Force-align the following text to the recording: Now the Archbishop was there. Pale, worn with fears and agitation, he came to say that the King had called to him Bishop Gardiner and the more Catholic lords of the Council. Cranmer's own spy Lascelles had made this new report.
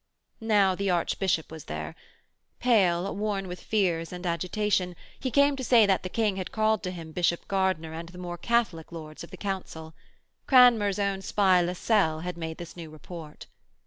Now 0.39 0.73
the 0.73 0.89
Archbishop 0.89 1.51
was 1.51 1.65
there. 1.65 1.93
Pale, 2.59 3.15
worn 3.15 3.47
with 3.47 3.61
fears 3.61 4.11
and 4.11 4.25
agitation, 4.25 4.95
he 5.19 5.29
came 5.29 5.55
to 5.55 5.63
say 5.63 5.85
that 5.85 6.01
the 6.01 6.09
King 6.09 6.37
had 6.37 6.51
called 6.51 6.81
to 6.81 6.89
him 6.89 7.11
Bishop 7.11 7.47
Gardiner 7.47 7.93
and 7.93 8.09
the 8.09 8.17
more 8.17 8.39
Catholic 8.39 8.91
lords 8.91 9.23
of 9.23 9.29
the 9.29 9.37
Council. 9.37 9.93
Cranmer's 10.47 10.97
own 10.97 11.21
spy 11.21 11.61
Lascelles 11.61 12.23
had 12.23 12.35
made 12.35 12.57
this 12.57 12.75
new 12.75 12.89
report. 12.89 13.45